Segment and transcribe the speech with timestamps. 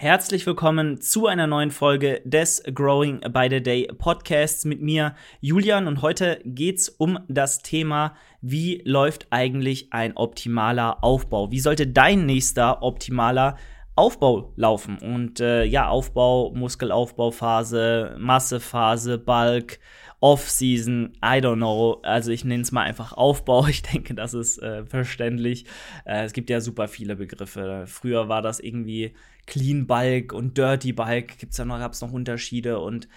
[0.00, 5.88] Herzlich willkommen zu einer neuen Folge des Growing by the Day Podcasts mit mir, Julian.
[5.88, 11.50] Und heute geht's um das Thema, wie läuft eigentlich ein optimaler Aufbau?
[11.50, 13.56] Wie sollte dein nächster optimaler
[13.96, 14.98] Aufbau laufen?
[14.98, 19.80] Und äh, ja, Aufbau, Muskelaufbauphase, Massephase, Bulk,
[20.20, 22.00] Off-Season, I don't know.
[22.04, 23.66] Also ich nenne es mal einfach Aufbau.
[23.66, 25.64] Ich denke, das ist äh, verständlich.
[26.04, 27.82] Äh, es gibt ja super viele Begriffe.
[27.88, 29.12] Früher war das irgendwie
[29.48, 33.08] Clean Bulk und Dirty Bulk gibt's da noch, gab's noch Unterschiede und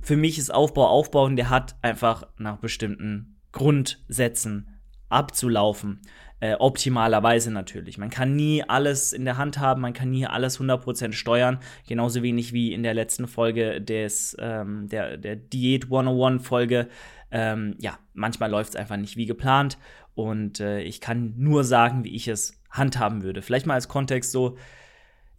[0.00, 6.00] für mich ist Aufbau Aufbau und der hat einfach nach bestimmten Grundsätzen abzulaufen.
[6.38, 7.98] Äh, optimalerweise natürlich.
[7.98, 11.58] Man kann nie alles in der Hand haben, man kann nie alles 100% steuern.
[11.86, 16.88] Genauso wenig wie in der letzten Folge des, ähm, der, der Diät 101 Folge.
[17.30, 19.76] Ähm, ja, manchmal läuft es einfach nicht wie geplant
[20.14, 23.42] und äh, ich kann nur sagen, wie ich es handhaben würde.
[23.42, 24.56] Vielleicht mal als Kontext so,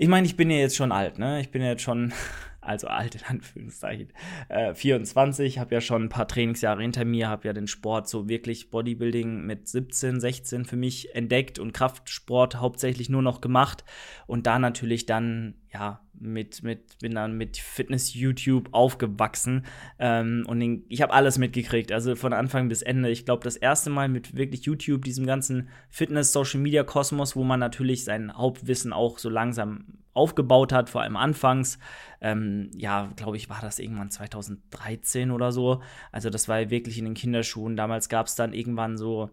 [0.02, 1.42] ich meine, ich bin ja jetzt schon alt, ne?
[1.42, 2.12] Ich bin ja jetzt schon,
[2.62, 4.08] also alt in Anführungszeichen,
[4.50, 8.28] äh, 24, habe ja schon ein paar Trainingsjahre hinter mir, habe ja den Sport so
[8.28, 13.84] wirklich Bodybuilding mit 17, 16 für mich entdeckt und Kraftsport hauptsächlich nur noch gemacht
[14.26, 19.66] und da natürlich dann, ja, mit, mit, bin dann mit Fitness-YouTube aufgewachsen
[20.00, 23.10] ähm, und den, ich habe alles mitgekriegt, also von Anfang bis Ende.
[23.10, 28.36] Ich glaube, das erste Mal mit wirklich YouTube, diesem ganzen Fitness-Social-Media-Kosmos, wo man natürlich sein
[28.36, 31.80] Hauptwissen auch so langsam aufgebaut hat, vor allem anfangs.
[32.20, 35.82] Ähm, ja, glaube ich, war das irgendwann 2013 oder so.
[36.12, 37.78] Also das war wirklich in den Kinderschuhen.
[37.78, 39.30] Damals gab es dann irgendwann so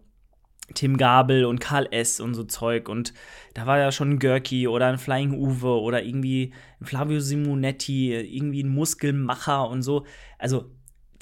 [0.75, 2.21] Tim Gabel und Karl S.
[2.21, 2.89] und so Zeug.
[2.89, 3.15] Und
[3.55, 6.53] da war ja schon ein Görki oder ein Flying Uwe oder irgendwie
[6.83, 10.05] Flavio Simonetti, irgendwie ein Muskelmacher und so.
[10.39, 10.71] Also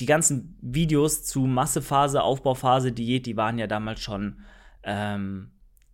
[0.00, 4.40] die ganzen Videos zu Massephase, Aufbauphase, Diät, die waren ja damals schon
[4.82, 5.52] ähm,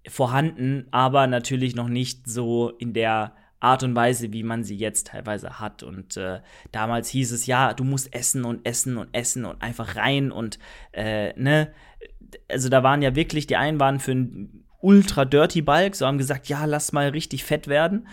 [0.08, 5.08] vorhanden, aber natürlich noch nicht so in der Art und Weise, wie man sie jetzt
[5.08, 5.82] teilweise hat.
[5.82, 6.40] Und äh,
[6.72, 10.58] damals hieß es ja, du musst essen und essen und essen und einfach rein und
[10.92, 11.72] äh, ne,
[12.48, 16.18] also da waren ja wirklich, die einen waren für einen ultra dirty Bulk, so haben
[16.18, 18.08] gesagt, ja, lass mal richtig fett werden,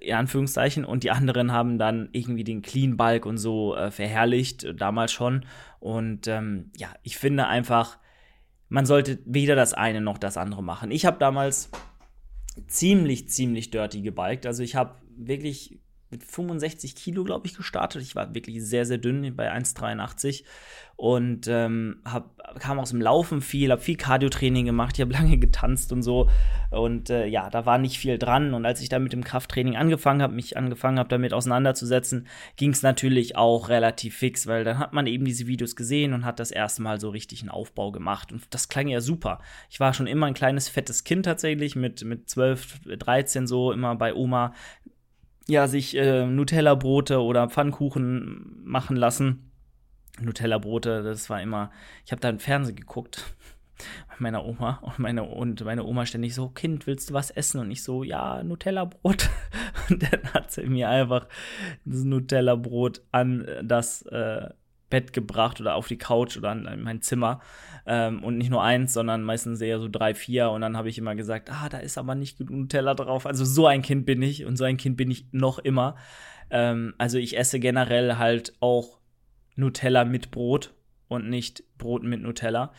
[0.00, 4.66] in Anführungszeichen, und die anderen haben dann irgendwie den Clean Bulk und so äh, verherrlicht,
[4.78, 5.44] damals schon.
[5.80, 7.98] Und ähm, ja, ich finde einfach,
[8.68, 10.90] man sollte weder das eine noch das andere machen.
[10.90, 11.70] Ich habe damals
[12.66, 14.46] ziemlich, ziemlich dirty gebalgt.
[14.46, 15.78] Also ich habe wirklich
[16.14, 18.02] mit 65 Kilo, glaube ich, gestartet.
[18.02, 20.44] Ich war wirklich sehr, sehr dünn bei 1,83
[20.96, 25.38] und ähm, hab, kam aus dem Laufen viel, habe viel Cardiotraining gemacht, ich habe lange
[25.38, 26.30] getanzt und so.
[26.70, 28.54] Und äh, ja, da war nicht viel dran.
[28.54, 32.70] Und als ich dann mit dem Krafttraining angefangen habe, mich angefangen habe damit auseinanderzusetzen, ging
[32.70, 36.38] es natürlich auch relativ fix, weil dann hat man eben diese Videos gesehen und hat
[36.38, 38.32] das erste Mal so richtig einen Aufbau gemacht.
[38.32, 39.40] Und das klang ja super.
[39.70, 43.96] Ich war schon immer ein kleines fettes Kind tatsächlich mit mit 12, 13 so immer
[43.96, 44.52] bei Oma
[45.48, 49.50] ja, sich äh, Nutella-Brote oder Pfannkuchen machen lassen.
[50.20, 51.70] Nutella-Brote, das war immer,
[52.04, 53.34] ich habe da im Fernsehen geguckt
[54.08, 57.60] bei meiner Oma und meine, und meine Oma ständig so, Kind, willst du was essen?
[57.60, 59.30] Und ich so, ja, Nutella-Brot.
[59.90, 61.26] Und dann hat sie mir einfach
[61.84, 64.48] das Nutella-Brot an das äh,
[64.94, 67.40] Bett gebracht oder auf die Couch oder in mein Zimmer.
[67.84, 70.50] Ähm, und nicht nur eins, sondern meistens eher so drei, vier.
[70.50, 73.26] Und dann habe ich immer gesagt, ah, da ist aber nicht genug Nutella drauf.
[73.26, 75.96] Also so ein Kind bin ich und so ein Kind bin ich noch immer.
[76.48, 79.00] Ähm, also ich esse generell halt auch
[79.56, 80.74] Nutella mit Brot
[81.08, 82.72] und nicht Brot mit Nutella.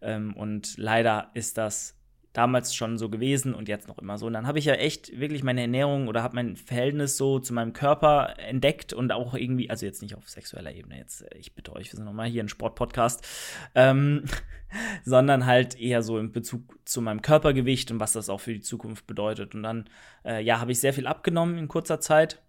[0.00, 1.99] Ähm, und leider ist das
[2.32, 4.26] damals schon so gewesen und jetzt noch immer so.
[4.26, 7.52] Und dann habe ich ja echt wirklich meine Ernährung oder habe mein Verhältnis so zu
[7.52, 11.54] meinem Körper entdeckt und auch irgendwie, also jetzt nicht auf sexueller Ebene, jetzt, äh, ich
[11.54, 13.26] bitte euch, wir sind nochmal hier ein Sportpodcast,
[13.74, 14.24] ähm,
[15.04, 18.60] sondern halt eher so in Bezug zu meinem Körpergewicht und was das auch für die
[18.60, 19.56] Zukunft bedeutet.
[19.56, 19.90] Und dann,
[20.24, 22.40] äh, ja, habe ich sehr viel abgenommen in kurzer Zeit.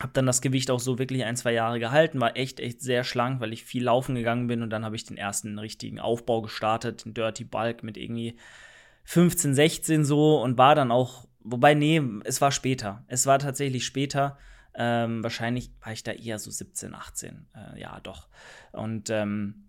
[0.00, 3.04] Hab dann das Gewicht auch so wirklich ein, zwei Jahre gehalten, war echt, echt sehr
[3.04, 6.42] schlank, weil ich viel laufen gegangen bin und dann habe ich den ersten richtigen Aufbau
[6.42, 8.36] gestartet, den Dirty Bulk mit irgendwie
[9.04, 13.04] 15, 16 so und war dann auch, wobei, nee, es war später.
[13.06, 14.38] Es war tatsächlich später.
[14.74, 17.46] Ähm, wahrscheinlich war ich da eher so 17, 18.
[17.54, 18.28] Äh, ja, doch.
[18.72, 19.68] Und ähm,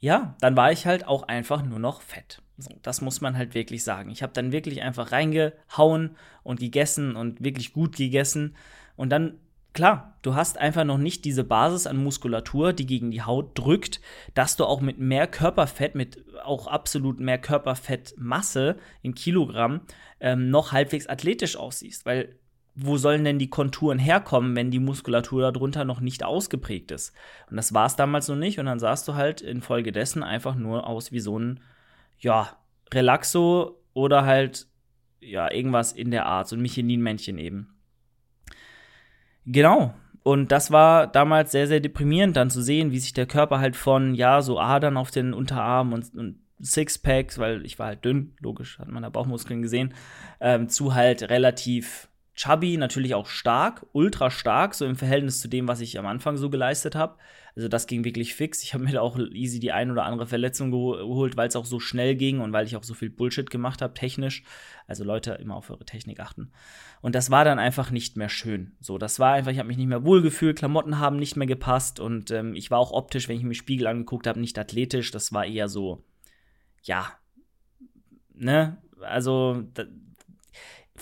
[0.00, 2.42] ja, dann war ich halt auch einfach nur noch fett.
[2.58, 4.10] So, das muss man halt wirklich sagen.
[4.10, 8.56] Ich habe dann wirklich einfach reingehauen und gegessen und wirklich gut gegessen.
[8.96, 9.38] Und dann
[9.72, 14.00] klar, du hast einfach noch nicht diese Basis an Muskulatur, die gegen die Haut drückt,
[14.34, 19.82] dass du auch mit mehr Körperfett, mit auch absolut mehr Körperfettmasse in Kilogramm
[20.20, 22.06] ähm, noch halbwegs athletisch aussiehst.
[22.06, 22.36] Weil
[22.74, 27.12] wo sollen denn die Konturen herkommen, wenn die Muskulatur darunter noch nicht ausgeprägt ist?
[27.50, 28.58] Und das war es damals noch nicht.
[28.58, 31.60] Und dann sahst du halt infolgedessen einfach nur aus wie so ein,
[32.18, 32.56] ja,
[32.92, 34.66] Relaxo oder halt,
[35.20, 37.74] ja, irgendwas in der Art, so ein Michelin-Männchen eben.
[39.46, 39.94] Genau.
[40.22, 43.74] Und das war damals sehr, sehr deprimierend, dann zu sehen, wie sich der Körper halt
[43.74, 48.34] von, ja, so Adern auf den Unterarmen und, und Sixpacks, weil ich war halt dünn,
[48.40, 49.94] logisch, hat man da Bauchmuskeln gesehen,
[50.40, 55.68] ähm, zu halt relativ chubby, natürlich auch stark, ultra stark, so im Verhältnis zu dem,
[55.68, 57.18] was ich am Anfang so geleistet habe.
[57.54, 58.62] Also das ging wirklich fix.
[58.62, 61.66] Ich habe mir da auch easy die ein oder andere Verletzung geholt, weil es auch
[61.66, 64.42] so schnell ging und weil ich auch so viel Bullshit gemacht habe, technisch.
[64.86, 66.50] Also Leute, immer auf eure Technik achten.
[67.02, 68.72] Und das war dann einfach nicht mehr schön.
[68.80, 72.00] So, das war einfach, ich habe mich nicht mehr wohlgefühlt, Klamotten haben nicht mehr gepasst
[72.00, 75.10] und ähm, ich war auch optisch, wenn ich mir Spiegel angeguckt habe, nicht athletisch.
[75.10, 76.02] Das war eher so,
[76.82, 77.12] ja,
[78.34, 78.78] ne?
[79.00, 79.64] Also,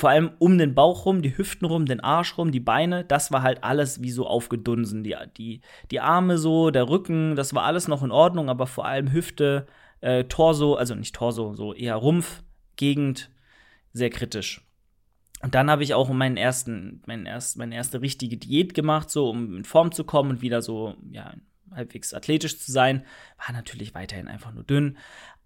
[0.00, 3.30] vor allem um den Bauch rum, die Hüften rum, den Arsch rum, die Beine, das
[3.30, 5.04] war halt alles wie so aufgedunsen.
[5.04, 5.60] Die, die,
[5.90, 9.66] die Arme so, der Rücken, das war alles noch in Ordnung, aber vor allem Hüfte,
[10.00, 12.42] äh, Torso, also nicht Torso, so eher Rumpf,
[12.76, 13.30] Gegend,
[13.92, 14.66] sehr kritisch.
[15.42, 19.28] Und dann habe ich auch meinen ersten, meinen erst, meine erste richtige Diät gemacht, so
[19.28, 21.34] um in Form zu kommen und wieder so, ja,
[21.74, 23.04] halbwegs athletisch zu sein.
[23.46, 24.96] War natürlich weiterhin einfach nur dünn.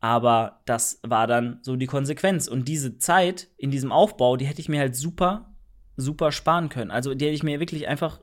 [0.05, 2.47] Aber das war dann so die Konsequenz.
[2.47, 5.55] Und diese Zeit in diesem Aufbau, die hätte ich mir halt super,
[5.97, 6.91] super sparen können.
[6.91, 8.21] Also die hätte ich mir wirklich einfach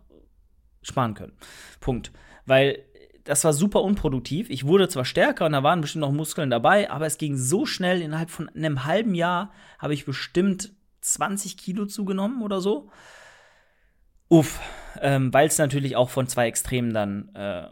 [0.83, 1.33] sparen können.
[1.79, 2.11] Punkt.
[2.45, 2.85] Weil
[3.23, 4.51] das war super unproduktiv.
[4.51, 7.65] Ich wurde zwar stärker und da waren bestimmt noch Muskeln dabei, aber es ging so
[7.65, 8.03] schnell.
[8.03, 12.91] Innerhalb von einem halben Jahr habe ich bestimmt 20 Kilo zugenommen oder so.
[14.29, 14.59] Uff,
[15.01, 17.69] ähm, weil es natürlich auch von zwei Extremen dann äh,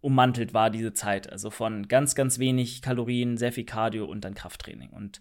[0.00, 1.30] ummantelt war, diese Zeit.
[1.30, 4.90] Also von ganz, ganz wenig Kalorien, sehr viel Cardio und dann Krafttraining.
[4.90, 5.20] Und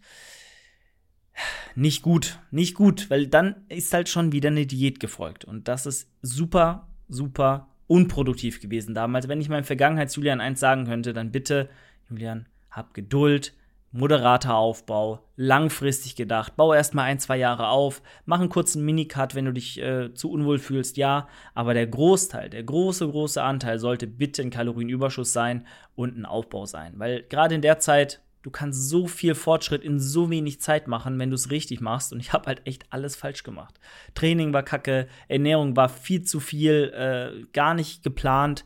[1.75, 5.45] nicht gut, nicht gut, weil dann ist halt schon wieder eine Diät gefolgt.
[5.45, 9.27] Und das ist super, super unproduktiv gewesen damals.
[9.27, 11.69] Wenn ich meinem Vergangenheits-Julian eins sagen könnte, dann bitte,
[12.09, 13.53] Julian, hab Geduld,
[13.91, 16.55] moderater Aufbau, langfristig gedacht.
[16.55, 20.31] Bau erstmal ein, zwei Jahre auf, mach einen kurzen Minicut, wenn du dich äh, zu
[20.31, 21.27] unwohl fühlst, ja.
[21.55, 25.65] Aber der Großteil, der große, große Anteil sollte bitte ein Kalorienüberschuss sein
[25.95, 26.93] und ein Aufbau sein.
[26.97, 31.17] Weil gerade in der Zeit, du kannst so viel Fortschritt in so wenig Zeit machen,
[31.17, 32.13] wenn du es richtig machst.
[32.13, 33.79] Und ich habe halt echt alles falsch gemacht.
[34.13, 38.65] Training war kacke, Ernährung war viel zu viel, äh, gar nicht geplant.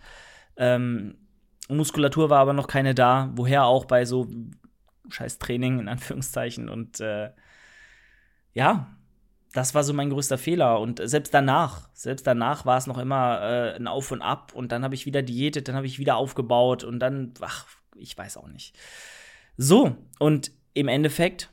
[0.57, 1.15] Ähm,
[1.69, 4.27] Muskulatur war aber noch keine da, woher auch bei so
[5.09, 6.69] scheiß Training in Anführungszeichen.
[6.69, 7.31] Und äh,
[8.53, 8.95] ja,
[9.53, 10.79] das war so mein größter Fehler.
[10.79, 14.53] Und selbst danach, selbst danach war es noch immer äh, ein Auf und Ab.
[14.53, 18.17] Und dann habe ich wieder diätet, dann habe ich wieder aufgebaut und dann, ach, ich
[18.17, 18.75] weiß auch nicht.
[19.57, 21.49] So, und im Endeffekt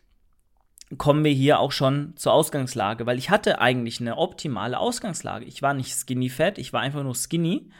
[0.99, 5.45] kommen wir hier auch schon zur Ausgangslage, weil ich hatte eigentlich eine optimale Ausgangslage.
[5.45, 7.71] Ich war nicht skinny fat, ich war einfach nur skinny,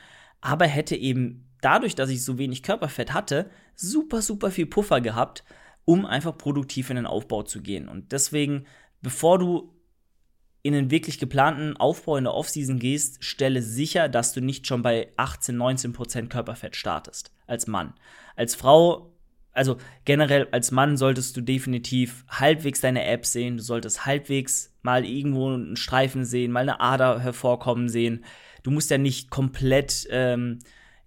[0.41, 5.45] aber hätte eben dadurch, dass ich so wenig Körperfett hatte, super, super viel Puffer gehabt,
[5.85, 7.89] um einfach produktiv in den Aufbau zu gehen.
[7.89, 8.67] Und deswegen,
[9.03, 9.75] bevor du
[10.63, 14.83] in den wirklich geplanten Aufbau in der Offseason gehst, stelle sicher, dass du nicht schon
[14.83, 17.33] bei 18, 19 Prozent Körperfett startest.
[17.47, 17.95] Als Mann.
[18.37, 19.15] Als Frau,
[19.53, 23.57] also generell als Mann solltest du definitiv halbwegs deine Apps sehen.
[23.57, 28.25] Du solltest halbwegs mal irgendwo einen Streifen sehen, mal eine Ader hervorkommen sehen.
[28.63, 30.59] Du musst ja nicht komplett ähm,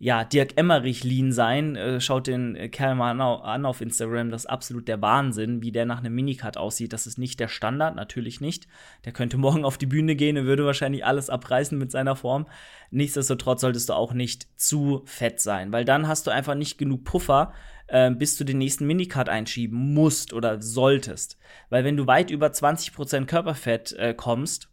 [0.03, 1.77] ja, Dirk Emmerich lean sein.
[1.77, 4.31] Äh, schaut den Kerl mal an auf Instagram.
[4.31, 6.91] Das ist absolut der Wahnsinn, wie der nach einem Minicut aussieht.
[6.91, 8.67] Das ist nicht der Standard, natürlich nicht.
[9.05, 12.47] Der könnte morgen auf die Bühne gehen und würde wahrscheinlich alles abreißen mit seiner Form.
[12.91, 17.05] Nichtsdestotrotz solltest du auch nicht zu fett sein, weil dann hast du einfach nicht genug
[17.05, 17.53] Puffer,
[17.87, 21.37] äh, bis du den nächsten Minicut einschieben musst oder solltest.
[21.69, 24.67] Weil wenn du weit über 20% Körperfett äh, kommst,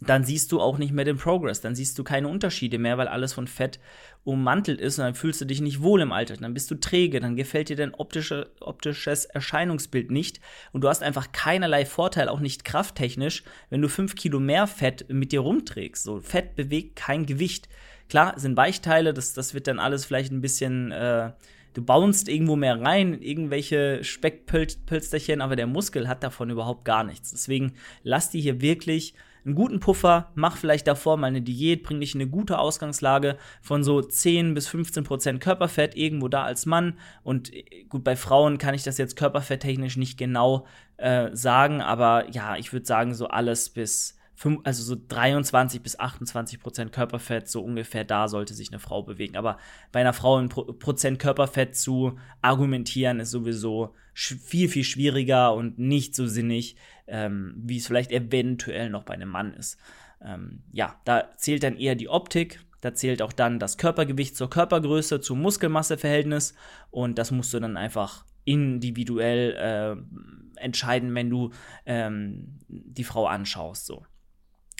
[0.00, 3.08] dann siehst du auch nicht mehr den Progress, dann siehst du keine Unterschiede mehr, weil
[3.08, 3.78] alles von Fett
[4.24, 7.20] ummantelt ist und dann fühlst du dich nicht wohl im Alter, dann bist du träge,
[7.20, 10.40] dann gefällt dir dein optische, optisches Erscheinungsbild nicht
[10.72, 15.06] und du hast einfach keinerlei Vorteil, auch nicht krafttechnisch, wenn du fünf Kilo mehr Fett
[15.10, 16.04] mit dir rumträgst.
[16.04, 17.68] So, Fett bewegt kein Gewicht.
[18.08, 21.32] Klar, sind Weichteile, das, das wird dann alles vielleicht ein bisschen, äh,
[21.74, 27.30] du baunst irgendwo mehr rein, irgendwelche Speckpölsterchen, aber der Muskel hat davon überhaupt gar nichts.
[27.30, 32.00] Deswegen lass die hier wirklich einen guten Puffer, mach vielleicht davor mal eine Diät, bring
[32.00, 36.66] dich in eine gute Ausgangslage von so 10 bis 15 Prozent Körperfett irgendwo da als
[36.66, 36.98] Mann.
[37.22, 42.30] Und äh, gut, bei Frauen kann ich das jetzt körperfetttechnisch nicht genau äh, sagen, aber
[42.30, 44.18] ja, ich würde sagen, so alles bis
[44.64, 49.36] also so 23 bis 28 Prozent Körperfett, so ungefähr da sollte sich eine Frau bewegen.
[49.36, 49.58] Aber
[49.92, 56.14] bei einer Frau ein Prozent Körperfett zu argumentieren, ist sowieso viel, viel schwieriger und nicht
[56.14, 59.78] so sinnig, ähm, wie es vielleicht eventuell noch bei einem Mann ist.
[60.22, 64.50] Ähm, ja, da zählt dann eher die Optik, da zählt auch dann das Körpergewicht zur
[64.50, 66.54] Körpergröße, zum Muskelmasseverhältnis
[66.90, 71.50] und das musst du dann einfach individuell äh, entscheiden, wenn du
[71.86, 73.86] ähm, die Frau anschaust.
[73.86, 74.04] So.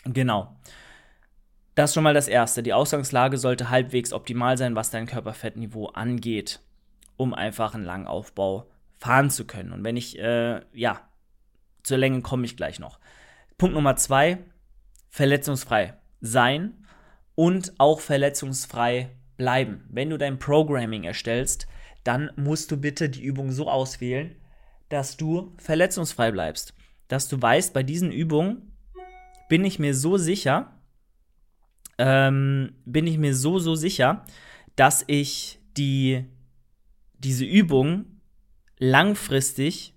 [0.05, 0.55] Genau.
[1.73, 2.63] Das ist schon mal das Erste.
[2.63, 6.61] Die Ausgangslage sollte halbwegs optimal sein, was dein Körperfettniveau angeht,
[7.17, 9.73] um einfach einen langen Aufbau fahren zu können.
[9.73, 11.01] Und wenn ich, äh, ja,
[11.85, 12.99] zur Länge komme ich gleich noch.
[13.57, 14.39] Punkt Nummer zwei,
[15.09, 16.85] verletzungsfrei sein
[17.35, 19.87] und auch verletzungsfrei bleiben.
[19.89, 21.67] Wenn du dein Programming erstellst,
[22.03, 24.35] dann musst du bitte die Übung so auswählen,
[24.89, 26.73] dass du verletzungsfrei bleibst.
[27.07, 28.73] Dass du weißt, bei diesen Übungen
[29.49, 30.79] bin ich mir so sicher,
[31.97, 34.25] ähm, bin ich mir so, so sicher,
[34.75, 36.25] dass ich die,
[37.19, 38.05] diese Übung
[38.77, 39.94] langfristig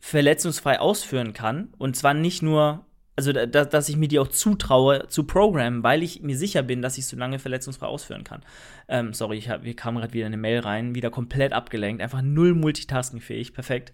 [0.00, 1.72] verletzungsfrei ausführen kann.
[1.78, 6.02] Und zwar nicht nur, also da, dass ich mir die auch zutraue zu programmen, weil
[6.02, 8.42] ich mir sicher bin, dass ich so lange verletzungsfrei ausführen kann.
[8.88, 12.22] Ähm, sorry, ich hab, wir kamen gerade wieder eine Mail rein, wieder komplett abgelenkt, einfach
[12.22, 13.92] null multitaskingfähig, perfekt.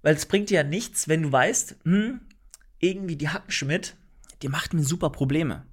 [0.00, 2.20] Weil es bringt dir ja nichts, wenn du weißt, hm,
[2.80, 3.94] irgendwie die Hackenschmidt,
[4.42, 5.64] die macht mir super Probleme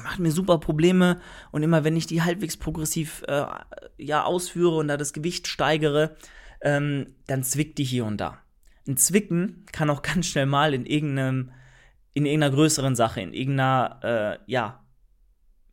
[0.00, 3.44] macht mir super Probleme und immer wenn ich die halbwegs progressiv äh,
[3.98, 6.16] ja ausführe und da das Gewicht steigere,
[6.62, 8.38] ähm, dann zwickt die hier und da.
[8.86, 11.52] Ein Zwicken kann auch ganz schnell mal in irgendeinem
[12.14, 14.84] in irgendeiner größeren Sache, in irgendeiner äh, ja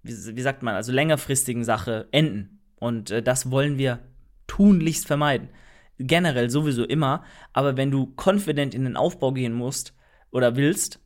[0.04, 4.00] wie, wie, sagt man, also längerfristigen Sache enden und äh, das wollen wir
[4.48, 5.50] tunlichst vermeiden.
[5.98, 9.94] Generell sowieso immer, aber wenn du confident in den Aufbau gehen musst
[10.32, 11.02] oder willst,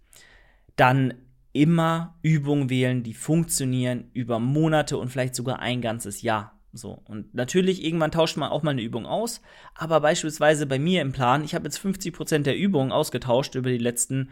[0.76, 1.16] dann
[1.52, 6.60] immer Übungen wählen, die funktionieren über Monate und vielleicht sogar ein ganzes Jahr.
[6.74, 7.04] So.
[7.06, 9.42] Und natürlich, irgendwann tauscht man auch mal eine Übung aus.
[9.76, 13.78] Aber beispielsweise bei mir im Plan, ich habe jetzt 50% der Übungen ausgetauscht über die
[13.78, 14.32] letzten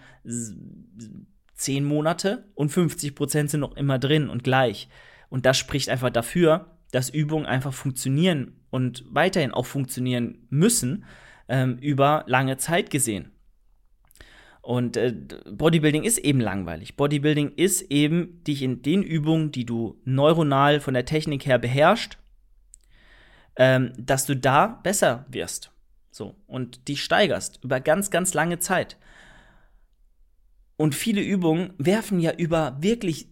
[1.53, 4.89] 10 Monate und 50% sind noch immer drin und gleich.
[5.29, 11.05] Und das spricht einfach dafür, dass Übungen einfach funktionieren und weiterhin auch funktionieren müssen
[11.47, 13.31] ähm, über lange Zeit gesehen.
[14.61, 15.13] Und äh,
[15.51, 16.95] Bodybuilding ist eben langweilig.
[16.95, 22.17] Bodybuilding ist eben dich in den Übungen, die du neuronal von der Technik her beherrschst,
[23.61, 25.71] ähm, dass du da besser wirst.
[26.09, 26.35] So.
[26.47, 28.97] Und dich steigerst über ganz, ganz lange Zeit.
[30.77, 33.27] Und viele Übungen werfen ja über wirklich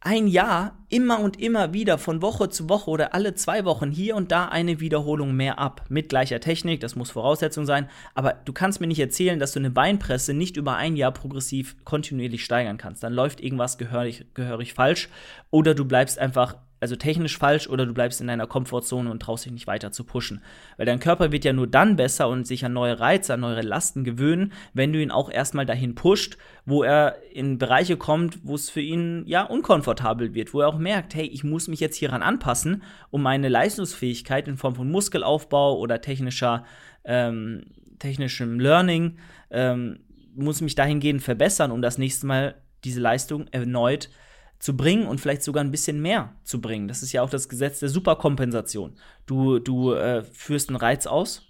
[0.00, 4.14] ein Jahr immer und immer wieder von Woche zu Woche oder alle zwei Wochen hier
[4.14, 5.86] und da eine Wiederholung mehr ab.
[5.88, 7.88] Mit gleicher Technik, das muss Voraussetzung sein.
[8.14, 11.84] Aber du kannst mir nicht erzählen, dass du eine Beinpresse nicht über ein Jahr progressiv
[11.84, 13.02] kontinuierlich steigern kannst.
[13.02, 15.08] Dann läuft irgendwas gehörig, gehörig falsch.
[15.50, 19.44] Oder du bleibst einfach also technisch falsch oder du bleibst in deiner Komfortzone und traust
[19.44, 20.42] dich nicht weiter zu pushen.
[20.76, 23.60] Weil dein Körper wird ja nur dann besser und sich an neue Reize, an neue
[23.60, 28.54] Lasten gewöhnen, wenn du ihn auch erstmal dahin pusht, wo er in Bereiche kommt, wo
[28.54, 31.96] es für ihn ja unkomfortabel wird, wo er auch merkt, hey, ich muss mich jetzt
[31.96, 36.64] hieran anpassen, um meine Leistungsfähigkeit in Form von Muskelaufbau oder technischer,
[37.04, 37.64] ähm,
[37.98, 39.18] technischem Learning,
[39.50, 40.00] ähm,
[40.34, 42.54] muss mich dahingehend verbessern, um das nächste Mal
[42.84, 44.10] diese Leistung erneut zu
[44.58, 46.88] zu bringen und vielleicht sogar ein bisschen mehr zu bringen.
[46.88, 48.96] Das ist ja auch das Gesetz der Superkompensation.
[49.26, 51.42] Du, du äh, führst einen Reiz aus,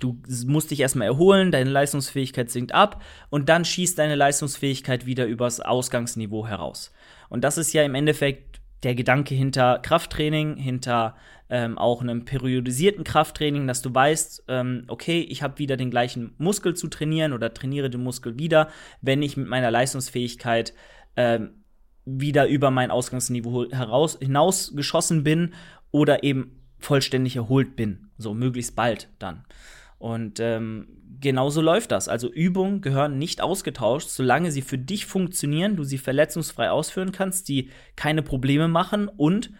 [0.00, 5.26] du musst dich erstmal erholen, deine Leistungsfähigkeit sinkt ab und dann schießt deine Leistungsfähigkeit wieder
[5.26, 6.92] übers Ausgangsniveau heraus.
[7.28, 11.16] Und das ist ja im Endeffekt der Gedanke hinter Krafttraining, hinter
[11.50, 16.34] ähm, auch einem periodisierten Krafttraining, dass du weißt, ähm, okay, ich habe wieder den gleichen
[16.38, 18.68] Muskel zu trainieren oder trainiere den Muskel wieder,
[19.00, 20.74] wenn ich mit meiner Leistungsfähigkeit
[21.16, 21.63] ähm,
[22.04, 25.54] wieder über mein Ausgangsniveau heraus, hinausgeschossen bin
[25.90, 28.10] oder eben vollständig erholt bin.
[28.18, 29.44] So möglichst bald dann.
[29.98, 30.88] Und ähm,
[31.20, 32.08] genauso läuft das.
[32.08, 37.48] Also Übungen gehören nicht ausgetauscht, solange sie für dich funktionieren, du sie verletzungsfrei ausführen kannst,
[37.48, 39.50] die keine Probleme machen und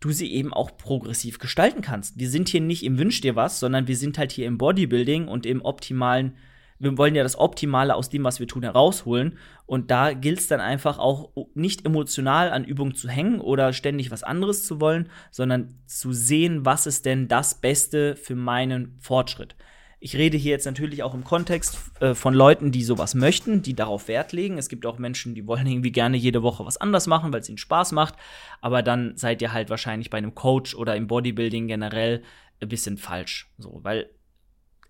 [0.00, 2.18] du sie eben auch progressiv gestalten kannst.
[2.18, 5.28] Wir sind hier nicht im Wünsch dir was, sondern wir sind halt hier im Bodybuilding
[5.28, 6.36] und im optimalen
[6.78, 9.38] wir wollen ja das Optimale aus dem, was wir tun, herausholen.
[9.66, 14.10] Und da gilt es dann einfach auch nicht emotional an Übungen zu hängen oder ständig
[14.10, 19.56] was anderes zu wollen, sondern zu sehen, was ist denn das Beste für meinen Fortschritt.
[20.00, 23.72] Ich rede hier jetzt natürlich auch im Kontext äh, von Leuten, die sowas möchten, die
[23.72, 24.58] darauf Wert legen.
[24.58, 27.48] Es gibt auch Menschen, die wollen irgendwie gerne jede Woche was anders machen, weil es
[27.48, 28.16] ihnen Spaß macht.
[28.60, 32.22] Aber dann seid ihr halt wahrscheinlich bei einem Coach oder im Bodybuilding generell
[32.60, 33.50] ein bisschen falsch.
[33.56, 34.10] So, weil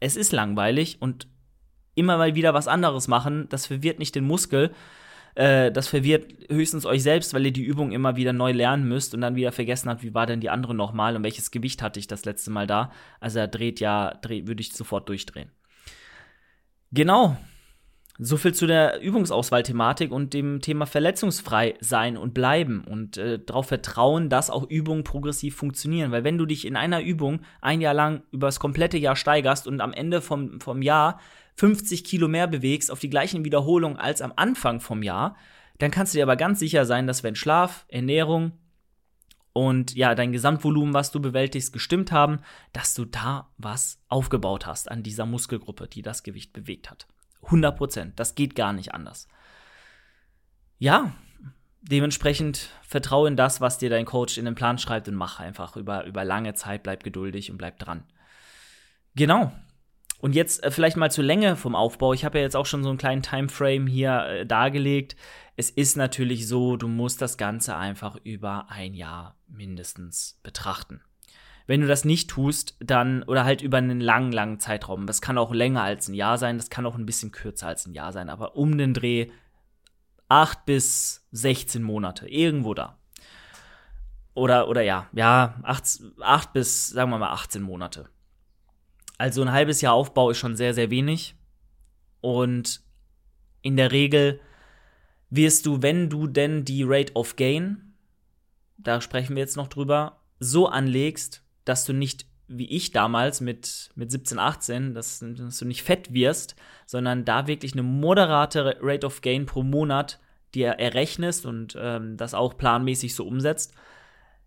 [0.00, 1.28] es ist langweilig und
[1.94, 4.72] immer mal wieder was anderes machen, das verwirrt nicht den Muskel.
[5.34, 9.14] Äh, das verwirrt höchstens euch selbst, weil ihr die Übung immer wieder neu lernen müsst
[9.14, 11.98] und dann wieder vergessen habt, wie war denn die andere nochmal und welches Gewicht hatte
[11.98, 12.92] ich das letzte Mal da.
[13.20, 15.50] Also er dreht ja, dreht, würde ich sofort durchdrehen.
[16.92, 17.36] Genau,
[18.18, 23.66] so viel zu der Übungsauswahlthematik und dem Thema verletzungsfrei sein und bleiben und äh, darauf
[23.66, 26.12] vertrauen, dass auch Übungen progressiv funktionieren.
[26.12, 29.66] Weil wenn du dich in einer Übung ein Jahr lang über das komplette Jahr steigerst
[29.66, 31.18] und am Ende vom, vom Jahr
[31.56, 35.36] 50 Kilo mehr bewegst auf die gleichen Wiederholungen als am Anfang vom Jahr,
[35.78, 38.52] dann kannst du dir aber ganz sicher sein, dass wenn Schlaf, Ernährung
[39.52, 42.40] und ja, dein Gesamtvolumen, was du bewältigst, gestimmt haben,
[42.72, 47.06] dass du da was aufgebaut hast an dieser Muskelgruppe, die das Gewicht bewegt hat.
[47.46, 48.20] 100 Prozent.
[48.20, 49.28] Das geht gar nicht anders.
[50.78, 51.12] Ja,
[51.82, 55.76] dementsprechend vertraue in das, was dir dein Coach in den Plan schreibt und mach einfach
[55.76, 58.04] über, über lange Zeit, bleib geduldig und bleib dran.
[59.14, 59.52] Genau.
[60.18, 62.14] Und jetzt äh, vielleicht mal zur Länge vom Aufbau.
[62.14, 65.16] Ich habe ja jetzt auch schon so einen kleinen Timeframe hier äh, dargelegt.
[65.56, 71.02] Es ist natürlich so, du musst das Ganze einfach über ein Jahr mindestens betrachten.
[71.66, 75.38] Wenn du das nicht tust, dann, oder halt über einen langen, langen Zeitraum, das kann
[75.38, 78.12] auch länger als ein Jahr sein, das kann auch ein bisschen kürzer als ein Jahr
[78.12, 79.30] sein, aber um den Dreh
[80.28, 82.98] 8 bis 16 Monate, irgendwo da.
[84.34, 88.08] Oder, oder ja, ja, 8, 8 bis, sagen wir mal, 18 Monate.
[89.16, 91.36] Also ein halbes Jahr Aufbau ist schon sehr, sehr wenig.
[92.20, 92.82] Und
[93.62, 94.40] in der Regel
[95.30, 97.94] wirst du, wenn du denn die Rate of Gain,
[98.76, 103.90] da sprechen wir jetzt noch drüber, so anlegst, dass du nicht wie ich damals mit,
[103.94, 106.56] mit 17, 18, dass, dass, du nicht fett wirst,
[106.86, 110.20] sondern da wirklich eine moderate Rate of Gain pro Monat
[110.54, 113.72] dir errechnest und ähm, das auch planmäßig so umsetzt,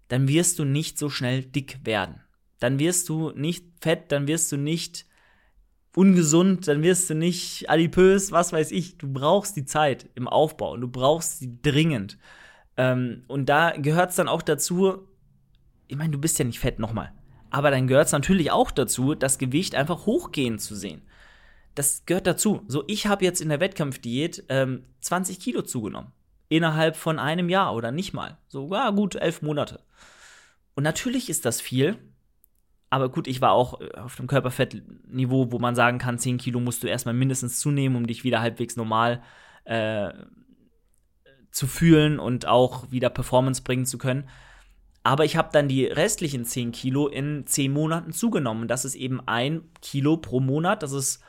[0.07, 2.21] dann wirst du nicht so schnell dick werden.
[2.59, 5.05] Dann wirst du nicht fett, dann wirst du nicht
[5.95, 8.97] ungesund, dann wirst du nicht adipös, was weiß ich.
[8.97, 12.17] Du brauchst die Zeit im Aufbau und du brauchst sie dringend.
[12.77, 15.07] Ähm, und da gehört es dann auch dazu,
[15.87, 17.11] ich meine, du bist ja nicht fett nochmal.
[17.49, 21.01] Aber dann gehört es natürlich auch dazu, das Gewicht einfach hochgehen zu sehen.
[21.75, 22.63] Das gehört dazu.
[22.67, 26.11] So, ich habe jetzt in der Wettkampfdiät ähm, 20 Kilo zugenommen.
[26.49, 28.37] Innerhalb von einem Jahr oder nicht mal.
[28.47, 29.81] So, ja, gut, elf Monate.
[30.75, 31.97] Und natürlich ist das viel.
[32.89, 36.59] Aber gut, ich war auch äh, auf dem Körperfettniveau, wo man sagen kann, 10 Kilo
[36.59, 39.21] musst du erstmal mindestens zunehmen, um dich wieder halbwegs normal
[39.65, 40.11] äh,
[41.51, 44.29] zu fühlen und auch wieder Performance bringen zu können.
[45.07, 48.67] Aber ich habe dann die restlichen 10 Kilo in 10 Monaten zugenommen.
[48.67, 50.83] Das ist eben ein Kilo pro Monat.
[50.83, 51.23] Das ist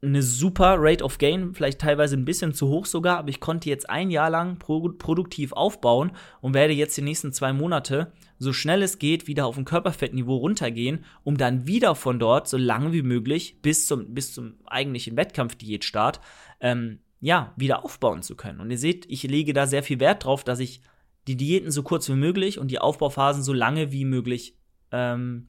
[0.00, 3.68] eine super Rate of Gain, vielleicht teilweise ein bisschen zu hoch sogar, aber ich konnte
[3.68, 8.54] jetzt ein Jahr lang pro produktiv aufbauen und werde jetzt die nächsten zwei Monate so
[8.54, 12.94] schnell es geht wieder auf ein Körperfettniveau runtergehen, um dann wieder von dort so lange
[12.94, 16.18] wie möglich bis zum, bis zum eigentlichen Wettkampfdiätstart
[16.60, 18.60] ähm, ja, wieder aufbauen zu können.
[18.60, 20.80] Und ihr seht, ich lege da sehr viel Wert drauf, dass ich
[21.26, 24.56] die Diäten so kurz wie möglich und die Aufbauphasen so lange wie möglich
[24.90, 25.48] ähm,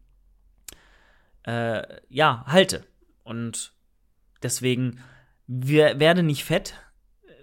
[1.44, 2.86] äh, ja, halte.
[3.24, 3.74] Und
[4.42, 5.00] deswegen
[5.48, 6.76] werde nicht fett.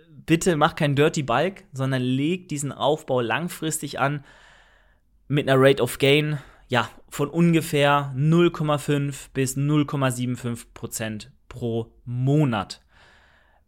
[0.08, 4.24] Bitte mach kein Dirty Bulk, sondern leg diesen Aufbau langfristig an
[5.28, 6.38] mit einer Rate of Gain,
[6.68, 12.80] ja, von ungefähr 0,5 bis 0,75 Prozent pro Monat.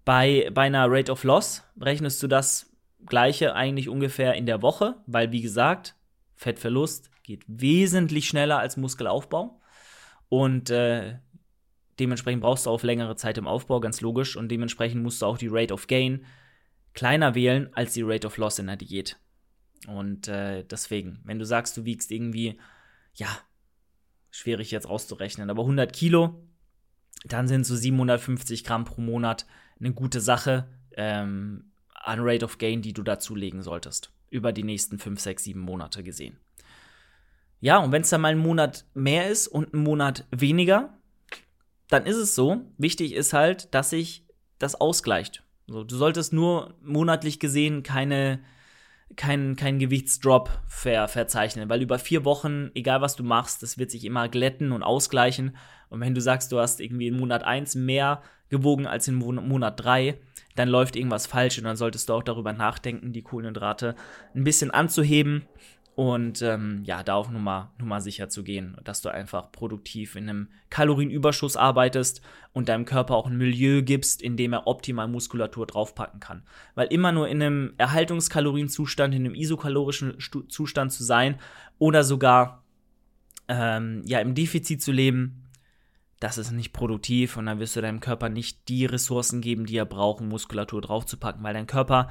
[0.04, 2.71] Bei, bei einer Rate of Loss rechnest du das
[3.06, 5.96] gleiche eigentlich ungefähr in der Woche, weil wie gesagt,
[6.34, 9.60] Fettverlust geht wesentlich schneller als Muskelaufbau
[10.28, 11.18] und äh,
[11.98, 15.38] dementsprechend brauchst du auch längere Zeit im Aufbau, ganz logisch und dementsprechend musst du auch
[15.38, 16.24] die Rate of Gain
[16.94, 19.18] kleiner wählen als die Rate of Loss in der Diät.
[19.86, 22.58] Und äh, deswegen, wenn du sagst, du wiegst irgendwie,
[23.14, 23.28] ja,
[24.30, 26.46] schwierig jetzt rauszurechnen, aber 100 Kilo,
[27.24, 29.46] dann sind so 750 Gramm pro Monat
[29.78, 30.68] eine gute Sache.
[30.96, 31.71] Ähm,
[32.02, 34.12] an Rate of Gain, die du dazulegen solltest.
[34.30, 36.36] Über die nächsten 5, 6, 7 Monate gesehen.
[37.60, 40.98] Ja, und wenn es dann mal einen Monat mehr ist und einen Monat weniger,
[41.88, 42.62] dann ist es so.
[42.76, 44.26] Wichtig ist halt, dass sich
[44.58, 45.44] das ausgleicht.
[45.68, 48.40] Also, du solltest nur monatlich gesehen keine,
[49.14, 53.90] keinen kein Gewichtsdrop ver verzeichnen, weil über vier Wochen, egal was du machst, das wird
[53.90, 55.56] sich immer glätten und ausgleichen.
[55.88, 59.78] Und wenn du sagst, du hast irgendwie in Monat 1 mehr gewogen als in Monat
[59.84, 60.18] 3,
[60.54, 63.94] dann läuft irgendwas falsch und dann solltest du auch darüber nachdenken, die Kohlenhydrate
[64.34, 65.46] ein bisschen anzuheben
[65.94, 69.52] und ähm, ja, da auch nur mal, nur mal sicher zu gehen, dass du einfach
[69.52, 72.22] produktiv in einem Kalorienüberschuss arbeitest
[72.54, 76.44] und deinem Körper auch ein Milieu gibst, in dem er optimal Muskulatur draufpacken kann.
[76.74, 80.16] Weil immer nur in einem Erhaltungskalorienzustand, in einem isokalorischen
[80.48, 81.38] Zustand zu sein
[81.78, 82.64] oder sogar
[83.48, 85.41] ähm, ja, im Defizit zu leben,
[86.22, 89.76] das ist nicht produktiv und dann wirst du deinem Körper nicht die Ressourcen geben, die
[89.76, 92.08] er braucht, um Muskulatur draufzupacken, weil dein Körper,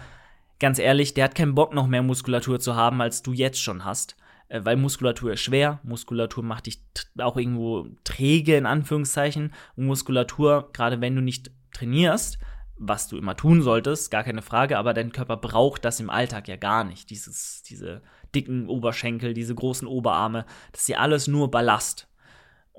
[0.59, 3.85] ganz ehrlich, der hat keinen Bock, noch mehr Muskulatur zu haben, als du jetzt schon
[3.85, 4.17] hast.
[4.49, 6.81] Äh, weil Muskulatur ist schwer, Muskulatur macht dich
[7.19, 9.53] auch irgendwo träge, in Anführungszeichen.
[9.77, 12.37] Und Muskulatur, gerade wenn du nicht trainierst,
[12.75, 16.49] was du immer tun solltest, gar keine Frage, aber dein Körper braucht das im Alltag
[16.49, 17.11] ja gar nicht.
[17.11, 18.01] Dieses, diese
[18.35, 22.10] dicken Oberschenkel, diese großen Oberarme, das ist ja alles nur Ballast.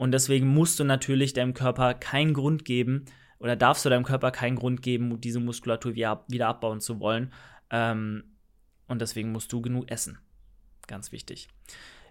[0.02, 3.04] Und deswegen musst du natürlich deinem Körper keinen Grund geben
[3.38, 7.32] oder darfst du deinem Körper keinen Grund geben, diese Muskulatur wieder, abbauen zu wollen.
[7.70, 8.24] Ähm,
[8.88, 10.18] und deswegen musst du genug essen.
[10.88, 11.46] Ganz wichtig.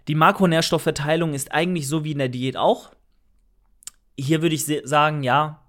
[0.08, 2.94] Die Makronährstoffverteilung ist eigentlich so wie in der Diät auch.
[4.18, 5.62] Hier würde ich sagen, ja,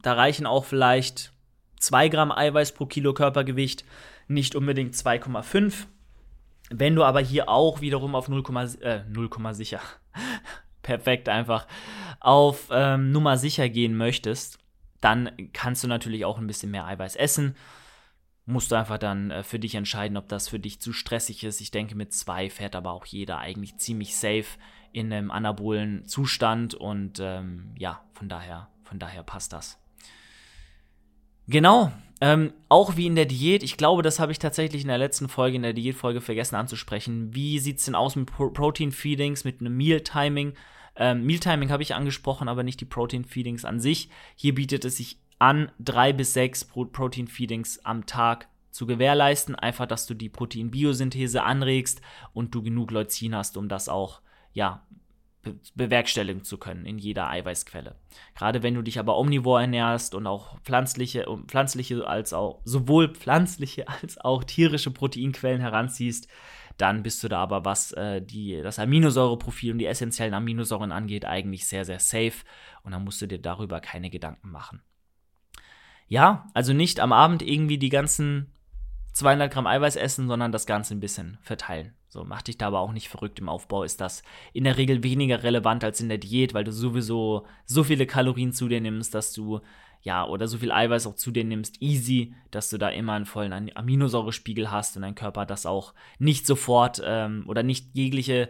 [0.00, 1.34] da reichen auch vielleicht
[1.80, 3.84] 2 Gramm Eiweiß pro Kilo Körpergewicht,
[4.26, 5.84] nicht unbedingt 2,5.
[6.70, 8.42] Wenn du aber hier auch wiederum auf 0,
[8.80, 9.82] äh, 0, sicher,
[10.88, 11.66] perfekt einfach,
[12.18, 14.58] auf ähm, Nummer sicher gehen möchtest,
[15.02, 17.54] dann kannst du natürlich auch ein bisschen mehr Eiweiß essen.
[18.46, 21.60] Musst du einfach dann äh, für dich entscheiden, ob das für dich zu stressig ist.
[21.60, 24.46] Ich denke, mit zwei fährt aber auch jeder eigentlich ziemlich safe
[24.92, 29.78] in einem anabolen Zustand und ähm, ja, von daher, von daher passt das.
[31.48, 34.96] Genau, ähm, auch wie in der Diät, ich glaube, das habe ich tatsächlich in der
[34.96, 37.34] letzten Folge, in der Diätfolge vergessen anzusprechen.
[37.34, 40.54] Wie sieht es denn aus mit Pro Protein Feedings, mit einem Meal Timing?
[40.98, 44.10] Ähm, Meal Timing habe ich angesprochen, aber nicht die Protein Feedings an sich.
[44.34, 49.54] Hier bietet es sich an, drei bis sechs Pro Protein Feedings am Tag zu gewährleisten.
[49.54, 52.02] Einfach, dass du die Proteinbiosynthese anregst
[52.34, 54.20] und du genug Leucin hast, um das auch
[54.52, 54.82] ja,
[55.74, 57.94] bewerkstelligen zu können in jeder Eiweißquelle.
[58.34, 63.88] Gerade wenn du dich aber omnivor ernährst und auch pflanzliche, pflanzliche als auch sowohl pflanzliche
[64.02, 66.28] als auch tierische Proteinquellen heranziehst,
[66.78, 71.24] dann bist du da aber, was äh, die, das Aminosäureprofil und die essentiellen Aminosäuren angeht,
[71.24, 72.44] eigentlich sehr, sehr safe
[72.82, 74.82] und dann musst du dir darüber keine Gedanken machen.
[76.06, 78.54] Ja, also nicht am Abend irgendwie die ganzen
[79.12, 81.94] 200 Gramm Eiweiß essen, sondern das Ganze ein bisschen verteilen.
[82.08, 84.22] So, mach dich da aber auch nicht verrückt im Aufbau, ist das
[84.54, 88.52] in der Regel weniger relevant als in der Diät, weil du sowieso so viele Kalorien
[88.52, 89.60] zu dir nimmst, dass du,
[90.02, 93.26] ja, oder so viel Eiweiß auch zu dir nimmst, easy, dass du da immer einen
[93.26, 98.48] vollen Aminosäurespiegel hast und dein Körper das auch nicht sofort ähm, oder nicht jegliche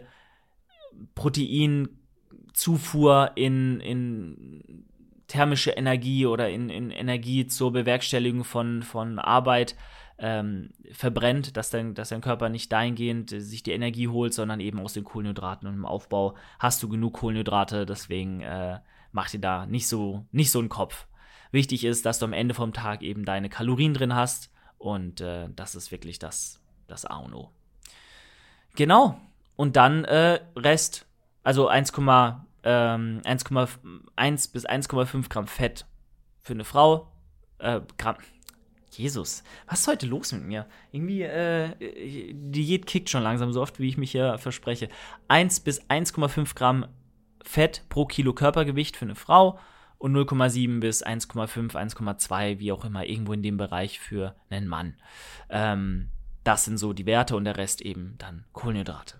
[1.15, 4.85] Proteinzufuhr in, in
[5.27, 9.77] thermische Energie oder in, in Energie zur Bewerkstelligung von, von Arbeit
[10.17, 14.79] ähm, verbrennt, dass dein, dass dein Körper nicht dahingehend sich die Energie holt, sondern eben
[14.79, 15.67] aus den Kohlenhydraten.
[15.67, 18.79] Und im Aufbau hast du genug Kohlenhydrate, deswegen äh,
[19.11, 21.07] mach dir da nicht so, nicht so einen Kopf.
[21.51, 25.49] Wichtig ist, dass du am Ende vom Tag eben deine Kalorien drin hast und äh,
[25.55, 27.51] das ist wirklich das, das A und O.
[28.75, 29.19] Genau.
[29.55, 31.05] Und dann äh, Rest,
[31.43, 35.85] also 1, ähm, 1,1 bis 1,5 Gramm Fett
[36.41, 37.11] für eine Frau.
[37.57, 38.15] Äh, Gramm,
[38.91, 40.65] Jesus, was ist heute los mit mir?
[40.91, 44.89] Irgendwie, äh, Diät kickt schon langsam so oft, wie ich mich hier verspreche.
[45.27, 46.85] 1 bis 1,5 Gramm
[47.43, 49.59] Fett pro Kilo Körpergewicht für eine Frau
[49.99, 54.95] und 0,7 bis 1,5, 1,2, wie auch immer, irgendwo in dem Bereich für einen Mann.
[55.49, 56.09] Ähm,
[56.43, 59.17] das sind so die Werte und der Rest eben dann Kohlenhydrate.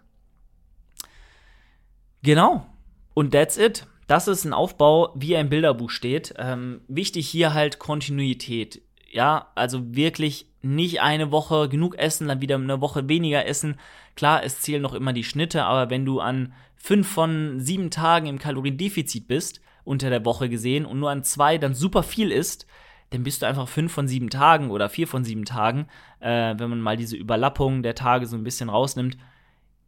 [2.24, 2.65] Genau.
[3.13, 3.86] Und that's it.
[4.08, 6.34] Das ist ein Aufbau, wie er im Bilderbuch steht.
[6.38, 12.56] Ähm, wichtig hier halt Kontinuität ja, also wirklich nicht eine Woche genug essen, dann wieder
[12.56, 13.76] eine Woche weniger essen.
[14.15, 18.28] Klar, es zählen noch immer die Schnitte, aber wenn du an fünf von sieben Tagen
[18.28, 22.67] im Kaloriendefizit bist, unter der Woche gesehen, und nur an zwei dann super viel isst,
[23.12, 25.88] dann bist du einfach fünf von sieben Tagen oder vier von sieben Tagen,
[26.19, 29.17] äh, wenn man mal diese Überlappung der Tage so ein bisschen rausnimmt,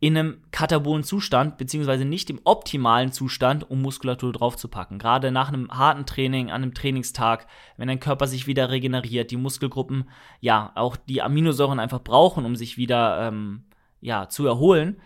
[0.01, 4.97] in einem katabolen Zustand, beziehungsweise nicht im optimalen Zustand, um Muskulatur draufzupacken.
[4.97, 7.45] Gerade nach einem harten Training, an einem Trainingstag,
[7.77, 10.09] wenn dein Körper sich wieder regeneriert, die Muskelgruppen,
[10.39, 13.65] ja, auch die Aminosäuren einfach brauchen, um sich wieder, ähm,
[14.01, 14.99] ja, zu erholen,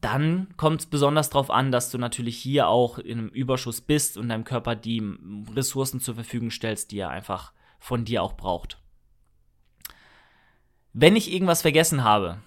[0.00, 4.16] dann kommt es besonders darauf an, dass du natürlich hier auch in einem Überschuss bist
[4.16, 5.02] und deinem Körper die
[5.54, 8.78] Ressourcen zur Verfügung stellst, die er einfach von dir auch braucht.
[10.94, 12.38] Wenn ich irgendwas vergessen habe,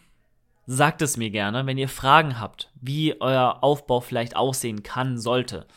[0.65, 5.67] sagt es mir gerne, wenn ihr Fragen habt, wie euer Aufbau vielleicht aussehen kann, sollte.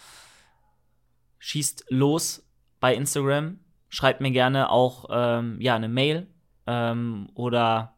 [1.39, 2.47] Schießt los
[2.81, 6.27] bei Instagram, schreibt mir gerne auch ähm, ja, eine Mail
[6.67, 7.97] ähm, oder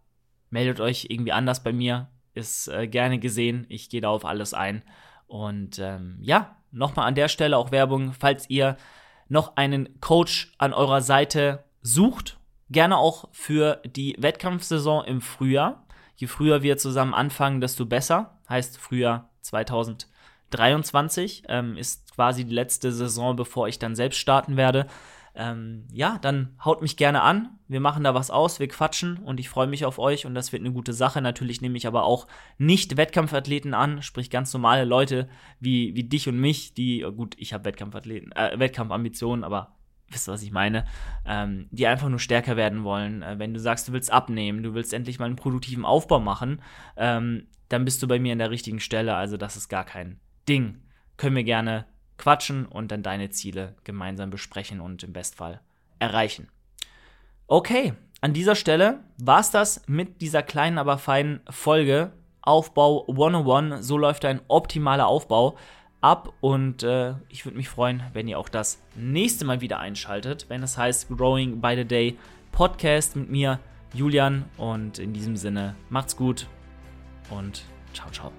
[0.50, 2.08] meldet euch irgendwie anders bei mir.
[2.34, 3.66] Ist äh, gerne gesehen.
[3.68, 4.82] Ich gehe da auf alles ein.
[5.26, 8.76] Und ähm, ja, nochmal an der Stelle auch Werbung, falls ihr
[9.28, 15.86] noch einen Coach an eurer Seite sucht, gerne auch für die Wettkampfsaison im Frühjahr.
[16.20, 18.38] Je früher wir zusammen anfangen, desto besser.
[18.46, 24.86] Heißt Frühjahr 2023 ähm, ist quasi die letzte Saison, bevor ich dann selbst starten werde.
[25.34, 27.58] Ähm, ja, dann haut mich gerne an.
[27.68, 30.52] Wir machen da was aus, wir quatschen und ich freue mich auf euch und das
[30.52, 31.22] wird eine gute Sache.
[31.22, 32.26] Natürlich nehme ich aber auch
[32.58, 35.26] nicht Wettkampfathleten an, sprich ganz normale Leute
[35.58, 39.79] wie, wie dich und mich, die, gut, ich habe Wettkampfathleten, äh, Wettkampfambitionen, aber
[40.10, 40.84] wisst ihr, was ich meine,
[41.24, 43.22] ähm, die einfach nur stärker werden wollen.
[43.22, 46.62] Äh, wenn du sagst, du willst abnehmen, du willst endlich mal einen produktiven Aufbau machen,
[46.96, 49.14] ähm, dann bist du bei mir an der richtigen Stelle.
[49.14, 50.82] Also das ist gar kein Ding.
[51.16, 51.86] Können wir gerne
[52.18, 55.60] quatschen und dann deine Ziele gemeinsam besprechen und im Bestfall
[55.98, 56.48] erreichen.
[57.46, 62.12] Okay, an dieser Stelle war es das mit dieser kleinen, aber feinen Folge.
[62.42, 65.56] Aufbau 101, so läuft ein optimaler Aufbau
[66.00, 70.46] ab und äh, ich würde mich freuen, wenn ihr auch das nächste Mal wieder einschaltet,
[70.48, 72.16] wenn es heißt Growing by the Day
[72.52, 73.60] Podcast mit mir,
[73.92, 76.46] Julian und in diesem Sinne macht's gut
[77.30, 78.32] und ciao, ciao.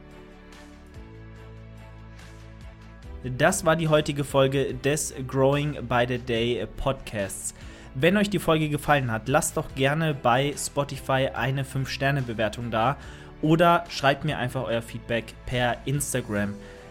[3.23, 7.53] Das war die heutige Folge des Growing by the Day Podcasts.
[7.93, 12.97] Wenn euch die Folge gefallen hat, lasst doch gerne bei Spotify eine 5-Sterne-Bewertung da
[13.41, 16.55] oder schreibt mir einfach euer Feedback per Instagram.